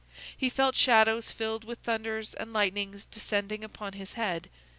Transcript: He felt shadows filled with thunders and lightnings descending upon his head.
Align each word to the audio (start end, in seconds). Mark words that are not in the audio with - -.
He 0.35 0.49
felt 0.49 0.75
shadows 0.75 1.29
filled 1.29 1.63
with 1.63 1.77
thunders 1.83 2.33
and 2.33 2.51
lightnings 2.51 3.05
descending 3.05 3.63
upon 3.63 3.93
his 3.93 4.13
head. 4.13 4.49